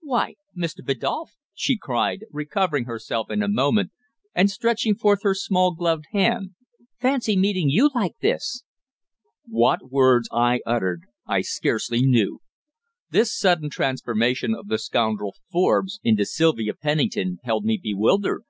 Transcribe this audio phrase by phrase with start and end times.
[0.00, 0.84] "Why Mr.
[0.84, 3.92] Biddulph!" she cried, recovering herself in a moment
[4.34, 6.56] and stretching forth her small gloved hand;
[7.00, 8.64] "fancy meeting you like this!"
[9.44, 12.40] What words I uttered I scarcely knew.
[13.10, 18.42] This sudden transformation of the scoundrel Forbes into Sylvia Pennington held me bewildered.